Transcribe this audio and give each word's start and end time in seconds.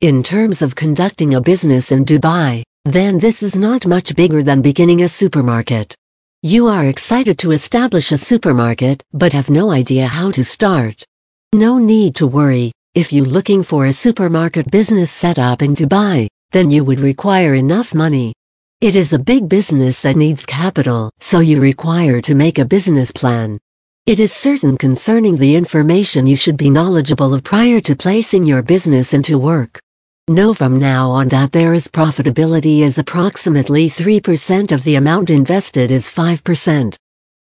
In 0.00 0.22
terms 0.22 0.62
of 0.62 0.76
conducting 0.76 1.34
a 1.34 1.40
business 1.40 1.90
in 1.90 2.04
Dubai, 2.04 2.62
then 2.84 3.18
this 3.18 3.42
is 3.42 3.56
not 3.56 3.84
much 3.84 4.14
bigger 4.14 4.44
than 4.44 4.62
beginning 4.62 5.02
a 5.02 5.08
supermarket. 5.08 5.92
You 6.40 6.68
are 6.68 6.84
excited 6.84 7.36
to 7.40 7.50
establish 7.50 8.12
a 8.12 8.16
supermarket 8.16 9.02
but 9.12 9.32
have 9.32 9.50
no 9.50 9.72
idea 9.72 10.06
how 10.06 10.30
to 10.30 10.44
start. 10.44 11.04
No 11.52 11.78
need 11.78 12.14
to 12.14 12.28
worry, 12.28 12.70
if 12.94 13.12
you're 13.12 13.26
looking 13.26 13.64
for 13.64 13.86
a 13.86 13.92
supermarket 13.92 14.70
business 14.70 15.10
setup 15.10 15.62
in 15.62 15.74
Dubai, 15.74 16.28
then 16.52 16.70
you 16.70 16.84
would 16.84 17.00
require 17.00 17.54
enough 17.54 17.92
money. 17.92 18.32
It 18.80 18.94
is 18.94 19.12
a 19.12 19.18
big 19.18 19.48
business 19.48 20.00
that 20.02 20.14
needs 20.14 20.46
capital, 20.46 21.10
so 21.18 21.40
you 21.40 21.60
require 21.60 22.20
to 22.20 22.36
make 22.36 22.60
a 22.60 22.64
business 22.64 23.10
plan. 23.10 23.58
It 24.06 24.20
is 24.20 24.32
certain 24.32 24.76
concerning 24.78 25.38
the 25.38 25.56
information 25.56 26.28
you 26.28 26.36
should 26.36 26.56
be 26.56 26.70
knowledgeable 26.70 27.34
of 27.34 27.42
prior 27.42 27.80
to 27.80 27.96
placing 27.96 28.44
your 28.44 28.62
business 28.62 29.12
into 29.12 29.38
work. 29.38 29.80
Know 30.28 30.52
from 30.52 30.76
now 30.76 31.10
on 31.10 31.28
that 31.28 31.52
there 31.52 31.72
is 31.72 31.88
profitability 31.88 32.80
is 32.80 32.98
approximately 32.98 33.88
3% 33.88 34.72
of 34.72 34.84
the 34.84 34.96
amount 34.96 35.30
invested 35.30 35.90
is 35.90 36.10
5%. 36.10 36.94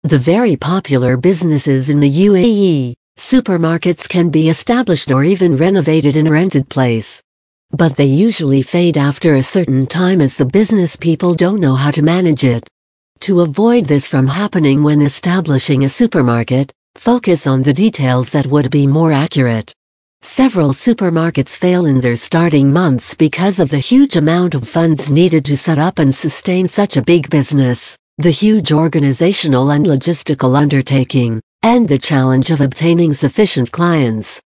The 0.03 0.17
very 0.17 0.57
popular 0.57 1.15
businesses 1.15 1.89
in 1.89 2.01
the 2.01 2.11
UAE, 2.11 2.93
supermarkets 3.17 4.09
can 4.09 4.29
be 4.29 4.49
established 4.49 5.09
or 5.09 5.23
even 5.23 5.55
renovated 5.55 6.17
in 6.17 6.27
a 6.27 6.31
rented 6.31 6.67
place. 6.67 7.23
But 7.71 7.95
they 7.95 8.07
usually 8.07 8.61
fade 8.61 8.97
after 8.97 9.35
a 9.35 9.41
certain 9.41 9.87
time 9.87 10.19
as 10.19 10.35
the 10.35 10.43
business 10.43 10.97
people 10.97 11.33
don't 11.33 11.61
know 11.61 11.75
how 11.75 11.91
to 11.91 12.01
manage 12.01 12.43
it. 12.43 12.67
To 13.21 13.39
avoid 13.39 13.85
this 13.85 14.05
from 14.05 14.27
happening 14.27 14.83
when 14.83 15.01
establishing 15.01 15.85
a 15.85 15.89
supermarket, 15.89 16.73
focus 16.95 17.47
on 17.47 17.63
the 17.63 17.71
details 17.71 18.33
that 18.33 18.47
would 18.47 18.69
be 18.69 18.85
more 18.85 19.13
accurate. 19.13 19.73
Several 20.27 20.71
supermarkets 20.71 21.55
fail 21.55 21.85
in 21.85 22.01
their 22.01 22.15
starting 22.17 22.73
months 22.73 23.13
because 23.13 23.59
of 23.59 23.69
the 23.69 23.77
huge 23.77 24.15
amount 24.15 24.55
of 24.55 24.67
funds 24.67 25.07
needed 25.07 25.45
to 25.45 25.55
set 25.55 25.77
up 25.77 25.99
and 25.99 26.13
sustain 26.13 26.67
such 26.67 26.97
a 26.97 27.03
big 27.03 27.29
business, 27.29 27.95
the 28.17 28.31
huge 28.31 28.73
organizational 28.73 29.69
and 29.69 29.85
logistical 29.85 30.57
undertaking, 30.57 31.39
and 31.61 31.87
the 31.87 31.99
challenge 31.99 32.49
of 32.49 32.59
obtaining 32.59 33.13
sufficient 33.13 33.71
clients. 33.71 34.41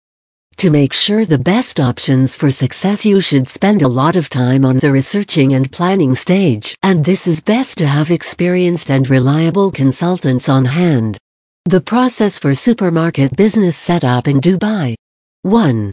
To 0.57 0.69
make 0.69 0.93
sure 0.93 1.25
the 1.25 1.37
best 1.37 1.81
options 1.81 2.37
for 2.37 2.49
success 2.49 3.05
you 3.05 3.19
should 3.19 3.47
spend 3.47 3.81
a 3.81 3.87
lot 3.87 4.15
of 4.15 4.29
time 4.29 4.63
on 4.63 4.79
the 4.79 4.93
researching 4.93 5.53
and 5.53 5.69
planning 5.69 6.15
stage 6.15 6.77
and 6.83 7.03
this 7.03 7.27
is 7.27 7.41
best 7.41 7.77
to 7.79 7.85
have 7.85 8.11
experienced 8.11 8.89
and 8.89 9.09
reliable 9.09 9.69
consultants 9.71 10.47
on 10.47 10.63
hand. 10.63 11.17
The 11.65 11.81
process 11.81 12.39
for 12.39 12.55
supermarket 12.55 13.35
business 13.35 13.75
setup 13.75 14.29
in 14.29 14.39
Dubai 14.39 14.95
1. 15.45 15.91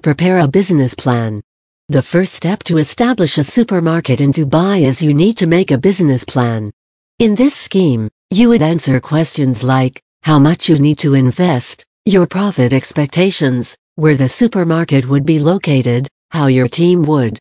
Prepare 0.00 0.38
a 0.38 0.46
business 0.46 0.94
plan. 0.94 1.42
The 1.88 2.02
first 2.02 2.34
step 2.34 2.62
to 2.62 2.78
establish 2.78 3.36
a 3.36 3.42
supermarket 3.42 4.20
in 4.20 4.32
Dubai 4.32 4.86
is 4.86 5.02
you 5.02 5.12
need 5.12 5.36
to 5.38 5.48
make 5.48 5.72
a 5.72 5.76
business 5.76 6.22
plan. 6.22 6.70
In 7.18 7.34
this 7.34 7.52
scheme, 7.52 8.08
you 8.30 8.48
would 8.50 8.62
answer 8.62 9.00
questions 9.00 9.64
like, 9.64 10.00
how 10.22 10.38
much 10.38 10.68
you 10.68 10.78
need 10.78 11.00
to 11.00 11.14
invest, 11.14 11.84
your 12.06 12.28
profit 12.28 12.72
expectations, 12.72 13.76
where 13.96 14.14
the 14.14 14.28
supermarket 14.28 15.08
would 15.08 15.26
be 15.26 15.40
located, 15.40 16.06
how 16.30 16.46
your 16.46 16.68
team 16.68 17.02
would. 17.02 17.40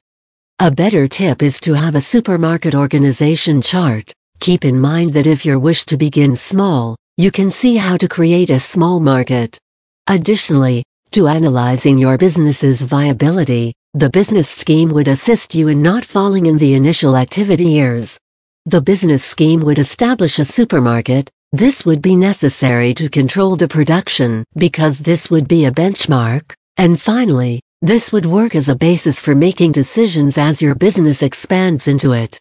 A 0.57 0.71
better 0.71 1.07
tip 1.07 1.43
is 1.43 1.59
to 1.59 1.75
have 1.75 1.93
a 1.93 2.01
supermarket 2.01 2.73
organization 2.73 3.61
chart. 3.61 4.11
Keep 4.39 4.65
in 4.65 4.79
mind 4.79 5.13
that 5.13 5.27
if 5.27 5.45
you 5.45 5.59
wish 5.59 5.85
to 5.85 5.95
begin 5.95 6.35
small, 6.35 6.95
you 7.17 7.29
can 7.29 7.51
see 7.51 7.75
how 7.75 7.97
to 7.97 8.07
create 8.07 8.49
a 8.49 8.59
small 8.59 8.99
market. 8.99 9.59
Additionally, 10.07 10.83
to 11.11 11.27
analyzing 11.27 11.97
your 11.97 12.17
business's 12.17 12.81
viability, 12.81 13.73
the 13.93 14.09
business 14.09 14.47
scheme 14.47 14.89
would 14.89 15.09
assist 15.09 15.53
you 15.53 15.67
in 15.67 15.81
not 15.81 16.05
falling 16.05 16.45
in 16.45 16.57
the 16.57 16.73
initial 16.73 17.17
activity 17.17 17.65
years. 17.65 18.17
The 18.65 18.81
business 18.81 19.21
scheme 19.23 19.59
would 19.61 19.77
establish 19.77 20.39
a 20.39 20.45
supermarket, 20.45 21.29
this 21.51 21.85
would 21.85 22.01
be 22.01 22.15
necessary 22.15 22.93
to 22.93 23.09
control 23.09 23.57
the 23.57 23.67
production 23.67 24.45
because 24.55 24.99
this 24.99 25.29
would 25.29 25.49
be 25.49 25.65
a 25.65 25.71
benchmark, 25.71 26.53
and 26.77 26.99
finally, 26.99 27.61
this 27.81 28.13
would 28.13 28.25
work 28.25 28.55
as 28.55 28.69
a 28.69 28.75
basis 28.75 29.19
for 29.19 29.35
making 29.35 29.73
decisions 29.73 30.37
as 30.37 30.61
your 30.61 30.75
business 30.75 31.21
expands 31.21 31.89
into 31.89 32.13
it. 32.13 32.39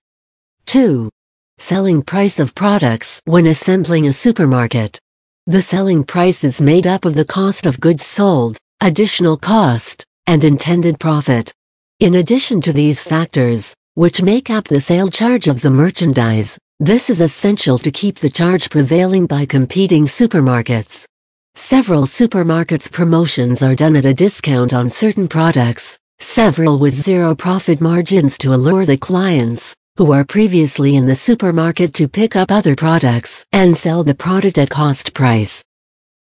2. 0.67 1.11
Selling 1.59 2.03
price 2.03 2.39
of 2.39 2.55
products 2.55 3.21
when 3.25 3.47
assembling 3.47 4.07
a 4.07 4.13
supermarket. 4.13 5.01
The 5.47 5.63
selling 5.63 6.05
price 6.05 6.45
is 6.45 6.61
made 6.61 6.87
up 6.87 7.07
of 7.07 7.15
the 7.15 7.25
cost 7.25 7.65
of 7.65 7.81
goods 7.81 8.05
sold, 8.05 8.59
additional 8.83 9.39
cost, 9.39 10.05
and 10.27 10.45
intended 10.45 11.01
profit. 11.01 11.53
In 11.99 12.17
addition 12.17 12.61
to 12.61 12.75
these 12.75 13.03
factors, 13.03 13.75
which 13.95 14.23
make 14.23 14.51
up 14.51 14.69
the 14.69 14.81
sale 14.81 15.09
charge 15.09 15.49
of 15.49 15.63
the 15.63 15.71
merchandise, 15.71 16.59
this 16.79 17.09
is 17.09 17.21
essential 17.21 17.79
to 17.79 17.91
keep 17.91 18.19
the 18.19 18.29
charge 18.29 18.69
prevailing 18.69 19.27
by 19.27 19.47
competing 19.47 20.05
supermarkets. 20.05 21.07
Several 21.55 22.03
supermarkets 22.03 22.93
promotions 22.93 23.63
are 23.63 23.75
done 23.75 23.97
at 23.97 24.05
a 24.05 24.15
discount 24.15 24.75
on 24.75 24.91
certain 24.91 25.27
products, 25.27 25.99
several 26.19 26.79
with 26.79 26.95
zero 26.95 27.35
profit 27.35 27.81
margins 27.81 28.37
to 28.39 28.53
allure 28.53 28.85
the 28.85 28.99
clients 28.99 29.75
who 30.01 30.13
are 30.13 30.25
previously 30.25 30.97
in 30.97 31.05
the 31.05 31.15
supermarket 31.15 31.93
to 31.93 32.09
pick 32.09 32.35
up 32.35 32.51
other 32.51 32.75
products 32.75 33.45
and 33.53 33.77
sell 33.77 34.03
the 34.03 34.15
product 34.15 34.57
at 34.57 34.71
cost 34.71 35.13
price. 35.13 35.63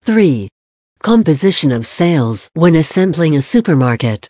3. 0.03 0.49
Composition 1.01 1.71
of 1.71 1.85
sales 1.85 2.49
when 2.55 2.75
assembling 2.75 3.37
a 3.37 3.41
supermarket. 3.41 4.27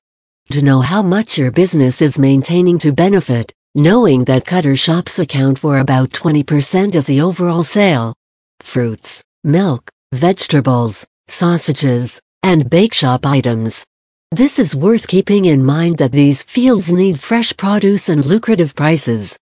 To 0.52 0.62
know 0.62 0.82
how 0.82 1.02
much 1.02 1.40
your 1.40 1.50
business 1.50 2.00
is 2.00 2.20
maintaining 2.20 2.78
to 2.78 2.92
benefit, 2.92 3.52
knowing 3.74 4.24
that 4.26 4.46
cutter 4.46 4.76
shops 4.76 5.18
account 5.18 5.58
for 5.58 5.80
about 5.80 6.12
20% 6.12 6.94
of 6.94 7.08
the 7.08 7.20
overall 7.20 7.64
sale. 7.64 8.14
Fruits, 8.60 9.24
milk, 9.44 9.90
vegetables, 10.14 11.08
sausages, 11.28 12.22
and 12.44 12.70
bake 12.70 12.94
shop 12.94 13.26
items 13.26 13.84
this 14.32 14.60
is 14.60 14.76
worth 14.76 15.08
keeping 15.08 15.46
in 15.46 15.66
mind 15.66 15.98
that 15.98 16.12
these 16.12 16.44
fields 16.44 16.92
need 16.92 17.20
fresh 17.20 17.56
produce 17.58 18.10
and 18.10 18.26
lucrative 18.26 18.76
prices. 18.76 19.36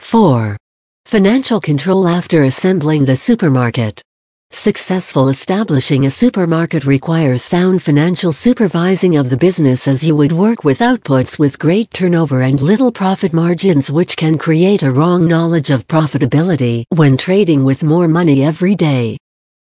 4. 0.00 0.56
Financial 1.06 1.60
control 1.60 2.06
after 2.06 2.44
assembling 2.44 3.06
the 3.06 3.16
supermarket. 3.16 4.02
Successful 4.50 5.30
establishing 5.30 6.06
a 6.06 6.10
supermarket 6.10 6.84
requires 6.84 7.42
sound 7.42 7.82
financial 7.82 8.32
supervising 8.32 9.16
of 9.16 9.30
the 9.30 9.36
business 9.36 9.88
as 9.88 10.04
you 10.04 10.14
would 10.14 10.32
work 10.32 10.62
with 10.62 10.78
outputs 10.80 11.38
with 11.38 11.58
great 11.58 11.90
turnover 11.90 12.42
and 12.42 12.60
little 12.60 12.92
profit 12.92 13.32
margins 13.32 13.90
which 13.90 14.14
can 14.14 14.36
create 14.36 14.82
a 14.82 14.92
wrong 14.92 15.26
knowledge 15.26 15.70
of 15.70 15.88
profitability 15.88 16.84
when 16.90 17.16
trading 17.16 17.64
with 17.64 17.82
more 17.82 18.06
money 18.06 18.44
every 18.44 18.76
day. 18.76 19.16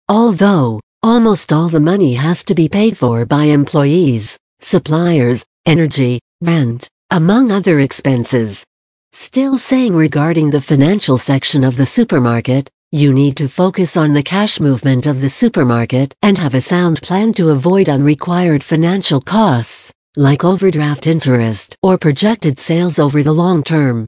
Although, 0.09 0.81
almost 1.03 1.53
all 1.53 1.69
the 1.69 1.81
money 1.81 2.15
has 2.15 2.45
to 2.45 2.55
be 2.55 2.69
paid 2.69 2.99
for 2.99 3.25
by 3.25 3.45
employees, 3.45 4.37
suppliers, 4.61 5.45
energy, 5.67 6.21
rent, 6.41 6.89
among 7.11 7.51
other 7.51 7.81
expenses. 7.81 8.65
Still 9.13 9.59
saying 9.59 9.95
regarding 9.95 10.51
the 10.51 10.61
financial 10.61 11.19
section 11.19 11.65
of 11.65 11.77
the 11.77 11.87
supermarket, 11.87 12.69
you 12.91 13.13
need 13.13 13.37
to 13.37 13.49
focus 13.49 13.97
on 13.97 14.13
the 14.13 14.23
cash 14.23 14.61
movement 14.61 15.07
of 15.07 15.21
the 15.21 15.29
supermarket 15.29 16.15
and 16.23 16.39
have 16.39 16.55
a 16.55 16.61
sound 16.61 17.03
plan 17.03 17.33
to 17.35 17.51
avoid 17.51 17.89
unrequired 17.89 18.63
financial 18.63 19.21
costs, 19.21 19.93
like 20.17 20.45
overdraft 20.45 21.07
interest 21.07 21.77
or 21.83 21.99
projected 21.99 22.59
sales 22.59 22.99
over 22.99 23.23
the 23.23 23.33
long 23.33 23.65
term. 23.65 24.07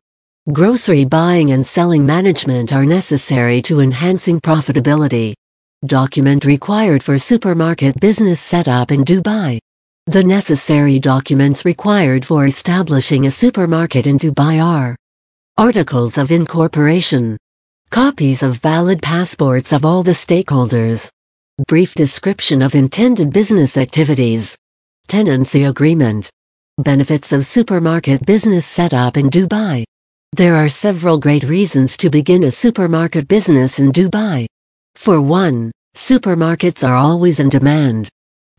Grocery 0.53 1.05
buying 1.05 1.51
and 1.51 1.67
selling 1.67 2.07
management 2.07 2.73
are 2.73 2.87
necessary 2.87 3.61
to 3.63 3.81
enhancing 3.81 4.41
profitability. 4.41 5.35
Document 5.85 6.45
required 6.45 7.03
for 7.03 7.19
supermarket 7.19 7.99
business 8.01 8.41
setup 8.41 8.93
in 8.93 9.05
Dubai. 9.05 9.59
The 10.09 10.23
necessary 10.23 11.01
documents 11.01 11.65
required 11.65 12.25
for 12.25 12.47
establishing 12.47 13.27
a 13.27 13.31
supermarket 13.31 14.07
in 14.07 14.21
Dubai 14.21 14.65
are 14.65 14.95
Articles 15.59 16.17
of 16.17 16.31
Incorporation 16.31 17.37
Copies 17.91 18.45
of 18.45 18.59
valid 18.59 19.03
passports 19.03 19.73
of 19.73 19.85
all 19.85 20.05
the 20.05 20.13
stakeholders 20.13 21.11
Brief 21.67 21.97
description 21.97 22.63
of 22.63 22.77
intended 22.77 23.33
business 23.33 23.77
activities 23.77 24.57
Tenancy 25.09 25.65
Agreement 25.65 26.31
Benefits 26.79 27.33
of 27.33 27.45
supermarket 27.45 28.25
business 28.25 28.65
setup 28.65 29.17
in 29.17 29.29
Dubai 29.29 29.83
There 30.35 30.55
are 30.55 30.69
several 30.69 31.19
great 31.19 31.43
reasons 31.43 31.97
to 31.97 32.11
begin 32.11 32.45
a 32.45 32.53
supermarket 32.53 33.27
business 33.27 33.81
in 33.81 33.91
Dubai. 33.91 34.47
For 34.95 35.21
one, 35.21 35.73
supermarkets 35.97 36.87
are 36.87 36.95
always 36.95 37.41
in 37.41 37.49
demand. 37.49 38.09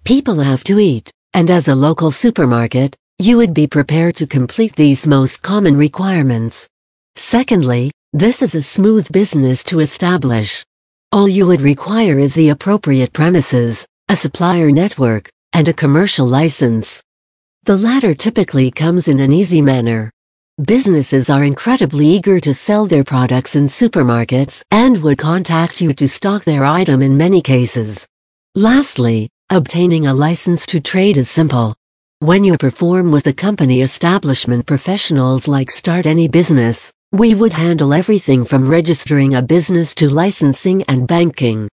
People 0.04 0.42
have 0.42 0.66
to 0.66 0.80
eat 0.80 1.10
and 1.38 1.52
as 1.52 1.68
a 1.68 1.76
local 1.76 2.10
supermarket, 2.10 2.96
you 3.20 3.38
would 3.38 3.54
be 3.54 3.68
prepared 3.68 4.16
to 4.16 4.26
complete 4.26 4.76
these 4.76 5.06
most 5.06 5.44
common 5.44 5.78
requirements. 5.78 6.68
Secondly, 7.16 7.92
this 8.12 8.42
is 8.42 8.56
a 8.56 8.62
smooth 8.64 9.12
business 9.12 9.64
to 9.66 9.80
establish. 9.80 10.66
All 11.12 11.30
you 11.30 11.46
would 11.46 11.62
require 11.62 12.18
is 12.18 12.34
the 12.34 12.50
appropriate 12.50 13.14
premises, 13.14 13.86
a 14.10 14.16
supplier 14.16 14.72
network, 14.72 15.30
and 15.54 15.68
a 15.68 15.74
commercial 15.74 16.26
license. 16.26 17.04
The 17.66 17.78
latter 17.78 18.16
typically 18.16 18.72
comes 18.72 19.08
in 19.08 19.20
an 19.20 19.32
easy 19.32 19.62
manner. 19.62 20.10
Businesses 20.66 21.30
are 21.30 21.44
incredibly 21.44 22.08
eager 22.08 22.40
to 22.40 22.54
sell 22.56 22.88
their 22.88 23.04
products 23.04 23.56
in 23.56 23.66
supermarkets 23.66 24.64
and 24.72 25.04
would 25.04 25.20
contact 25.20 25.82
you 25.82 25.94
to 25.94 26.08
stock 26.08 26.46
their 26.46 26.66
item 26.66 27.04
in 27.04 27.16
many 27.16 27.44
cases. 27.44 28.08
Lastly, 28.56 29.30
obtaining 29.50 30.08
a 30.08 30.14
license 30.14 30.66
to 30.66 30.80
trade 30.80 31.18
is 31.18 31.30
simple. 31.30 31.74
When 32.20 32.44
you 32.44 32.58
perform 32.58 33.12
with 33.12 33.24
the 33.24 33.34
company 33.34 33.82
establishment 33.82 34.66
professionals 34.66 35.48
like 35.48 35.72
Start 35.72 36.06
Any 36.06 36.28
Business, 36.28 36.92
we 37.14 37.34
would 37.34 37.54
handle 37.54 37.94
everything 37.94 38.44
from 38.44 38.68
registering 38.68 39.36
a 39.36 39.42
business 39.42 39.96
to 39.96 40.10
licensing 40.10 40.84
and 40.90 41.08
banking. 41.08 41.70